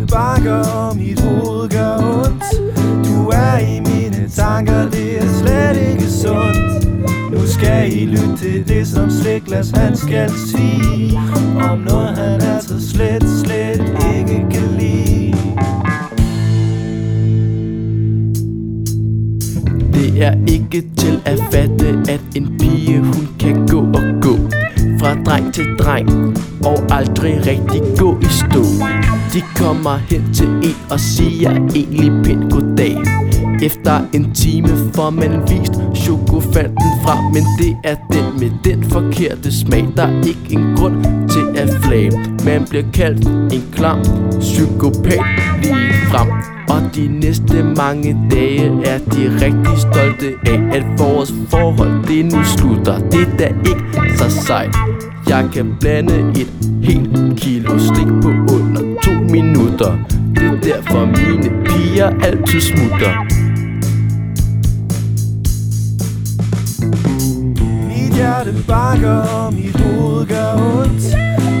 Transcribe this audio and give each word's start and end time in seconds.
hjerte 0.00 0.14
bakker, 0.14 0.68
og 0.72 0.96
mit 0.96 1.20
hoved 1.20 1.68
gør 1.68 1.96
ondt. 1.96 2.44
Du 3.06 3.28
er 3.28 3.58
i 3.58 3.80
mine 3.80 4.28
tanker, 4.28 4.90
det 4.90 5.22
er 5.22 5.28
slet 5.28 5.90
ikke 5.90 6.10
sundt. 6.10 6.86
Nu 7.32 7.46
skal 7.46 7.92
I 7.92 8.06
lytte 8.06 8.36
til 8.36 8.68
det, 8.68 8.86
som 8.86 9.10
Sliklas 9.10 9.70
han 9.70 9.96
skal 9.96 10.30
sige. 10.30 11.20
Om 11.70 11.78
noget 11.78 12.18
han 12.18 12.42
altså 12.42 12.90
slet, 12.90 13.24
slet 13.44 13.80
ikke 14.16 14.46
kan 14.50 14.68
lide. 14.78 15.36
Det 19.92 20.22
er 20.22 20.34
ikke 20.48 20.84
til 20.96 21.20
at 21.24 21.38
fatte, 21.52 22.12
at 22.12 22.20
en 22.36 22.58
pige 22.58 22.98
hun 22.98 23.28
kan 23.38 23.66
gå 23.66 23.80
og 23.80 24.02
gå. 24.22 24.36
Fra 25.00 25.22
dreng 25.24 25.54
til 25.54 25.66
dreng 25.78 26.36
og 26.64 26.78
aldrig 26.90 27.46
rigtig 27.46 27.82
gå 27.98 28.18
i 28.22 28.30
stå. 28.30 28.62
De 29.34 29.40
kommer 29.56 29.96
hen 29.96 30.34
til 30.34 30.48
en 30.48 30.76
og 30.90 31.00
siger 31.00 31.50
egentlig 31.50 32.24
pænt 32.24 32.52
goddag. 32.52 32.96
Efter 33.62 34.00
en 34.12 34.34
time 34.34 34.68
får 34.94 35.10
man 35.10 35.42
vist 35.42 35.72
chokofanten 35.94 36.90
frem 37.04 37.24
Men 37.34 37.44
det 37.58 37.76
er 37.84 37.96
den 38.12 38.40
med 38.40 38.50
den 38.64 38.90
forkerte 38.90 39.52
smag. 39.52 39.88
Der 39.96 40.02
er 40.02 40.16
ikke 40.18 40.46
en 40.50 40.76
grund 40.76 41.04
til 41.28 41.60
at 41.60 41.70
flage. 41.82 42.12
Man 42.44 42.64
bliver 42.70 42.84
kaldt 42.92 43.26
en 43.54 43.64
klam 43.72 44.02
psykopat 44.40 45.20
lige 45.62 45.92
frem. 46.10 46.28
Og 46.68 46.94
de 46.94 47.08
næste 47.08 47.62
mange 47.62 48.16
dage 48.30 48.66
er 48.84 48.98
de 48.98 49.46
rigtig 49.46 49.78
stolte 49.78 50.34
af 50.46 50.76
At 50.76 50.84
vores 50.98 51.34
forhold 51.48 52.06
det 52.06 52.24
nu 52.32 52.44
slutter. 52.44 52.98
Det 52.98 53.20
er 53.20 53.36
da 53.36 53.46
ikke 53.46 54.18
så 54.18 54.30
sejt. 54.30 54.89
Jeg 55.30 55.48
kan 55.52 55.76
blande 55.80 56.32
et 56.40 56.52
helt 56.82 57.40
kilo 57.40 57.78
slik 57.78 58.06
på 58.22 58.28
under 58.28 59.00
to 59.04 59.12
minutter. 59.12 59.98
Det 60.34 60.44
er 60.44 60.60
derfor 60.60 61.04
mine 61.06 61.50
piger 61.64 62.10
altid 62.24 62.60
smutter. 62.60 63.12
Mit 67.88 68.14
hjerte 68.14 68.54
bakker, 68.68 69.16
og 69.16 69.54
mit 69.54 69.80
hoved 69.80 70.26
gør 70.26 70.52
ondt. 70.54 71.02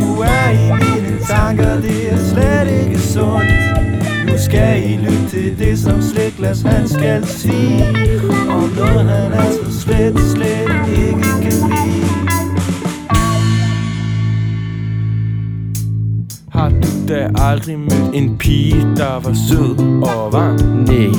Du 0.00 0.20
er 0.20 0.50
i 0.50 0.72
mine 0.72 1.18
tanker, 1.28 1.80
det 1.80 2.12
er 2.12 2.18
slet 2.18 2.84
ikke 2.84 2.98
sundt. 2.98 3.52
Nu 4.26 4.32
skal 4.38 4.90
I 4.90 4.96
lytte 4.96 5.28
til 5.28 5.58
det, 5.58 5.78
som 5.78 6.02
Sliklas 6.02 6.62
han 6.62 6.88
skal 6.88 7.26
sige. 7.26 7.84
Om 8.48 8.70
noget 8.76 9.04
han 9.04 9.32
altså 9.32 9.80
slet, 9.80 10.20
slet 10.20 10.68
ikke 10.96 11.42
kan 11.42 11.53
da 17.08 17.30
aldrig 17.34 17.78
mødt 17.78 18.14
en 18.14 18.38
pige, 18.38 18.86
der 18.96 19.20
var 19.24 19.34
sød 19.48 19.78
og 20.02 20.32
varm? 20.32 20.56
Nej, 20.88 21.12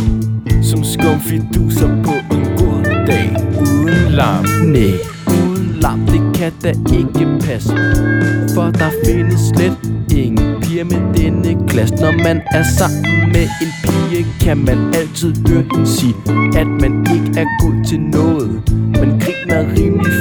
Som 0.63 0.83
skumfiduser 0.83 1.87
på 2.03 2.35
en 2.35 2.45
god 2.57 2.83
dag 3.07 3.35
uden 3.61 4.11
larm. 4.11 4.45
Nej 4.65 4.93
Uden 5.27 5.77
lam, 5.81 5.99
det 5.99 6.21
kan 6.35 6.51
da 6.63 6.69
ikke 6.69 7.39
passe. 7.39 7.73
For 8.55 8.71
der 8.71 8.89
findes 9.05 9.41
slet 9.55 9.77
ingen 10.17 10.61
piger 10.61 10.83
med 10.83 11.13
denne 11.17 11.67
klasse 11.67 11.95
Når 11.95 12.23
man 12.23 12.41
er 12.51 12.63
sammen 12.77 13.03
med 13.33 13.47
en 13.61 13.71
pige 13.83 14.25
Kan 14.41 14.57
man 14.57 14.77
altid 14.95 15.33
høre 15.47 15.63
hende 15.71 15.87
sige 15.87 16.15
At 16.57 16.67
man 16.67 17.07
ikke 17.15 17.39
er 17.39 17.45
god 17.61 17.85
til 17.85 17.99
noget. 17.99 18.61
Man 18.71 19.19
griner 19.19 19.61
rimelig 19.77 20.14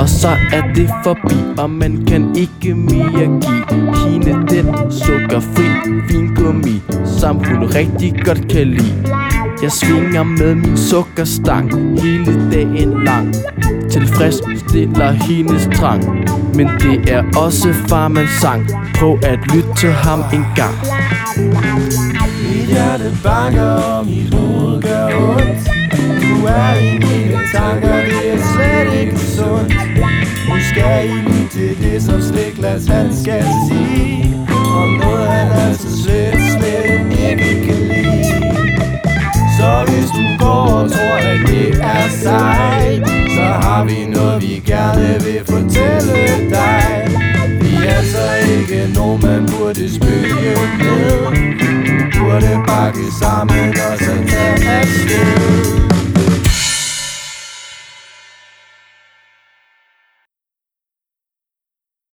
og 0.00 0.08
så 0.08 0.28
er 0.28 0.62
det 0.74 0.90
forbi, 1.04 1.36
og 1.58 1.70
man 1.70 2.04
kan 2.06 2.36
ikke 2.36 2.74
mere 2.74 3.40
give 3.40 3.96
hende 3.96 4.46
den 4.48 4.90
sukkerfri 4.90 5.68
vingummi, 6.08 6.82
som 7.04 7.36
hun 7.36 7.74
rigtig 7.74 8.14
godt 8.24 8.48
kan 8.48 8.66
lide. 8.66 9.08
Jeg 9.62 9.72
svinger 9.72 10.22
med 10.22 10.54
min 10.54 10.76
sukkerstang 10.76 12.00
hele 12.00 12.50
dagen 12.50 13.04
lang. 13.04 13.34
Tilfredsstiller 13.90 15.10
hendes 15.10 15.68
trang 15.74 16.04
Men 16.54 16.68
det 16.80 17.10
er 17.10 17.22
også 17.36 17.72
farmans 17.88 18.30
sang. 18.30 18.68
Prøv 18.94 19.18
at 19.22 19.38
lytte 19.54 19.74
til 19.76 19.92
ham 19.92 20.20
en 20.32 20.44
gang. 20.56 20.74
Mit 22.42 22.66
hjerte 22.66 23.16
banker, 23.22 23.62
og 23.62 24.06
mit 24.06 24.34
hoved 24.34 24.82
gør 24.82 25.06
ondt. 25.06 25.69
Det, 32.00 32.06
som 32.06 32.22
Stiklas 32.22 32.86
han 32.86 33.16
skal 33.16 33.44
sige. 33.68 34.46
Om 34.74 34.88
noget 34.88 35.28
han 35.28 35.68
altså 35.68 36.02
slet, 36.02 36.34
slet 36.52 36.84
ikke 37.30 37.66
kan 37.66 37.76
lide. 37.76 38.24
Så 39.58 39.84
hvis 39.88 40.10
du 40.16 40.44
går 40.44 40.66
og 40.80 40.92
tror, 40.92 41.16
at 41.16 41.40
det 41.48 41.80
er 41.80 42.08
sejt 42.08 43.08
Så 43.34 43.42
har 43.42 43.84
vi 43.84 44.04
noget, 44.14 44.42
vi 44.42 44.62
gerne 44.66 45.24
vil 45.24 45.40
fortælle 45.44 46.50
dig. 46.50 47.08
Vi 47.60 47.74
er 47.86 48.02
så 48.02 48.26
ikke 48.52 48.94
nogen, 48.94 49.20
man 49.22 49.48
burde 49.58 49.94
spøge 49.94 50.56
med. 50.78 51.10
Du 52.12 52.18
burde 52.18 52.62
bakke 52.66 53.04
sammen 53.20 53.68
og 53.68 53.98
så 53.98 54.14
tage 54.28 55.89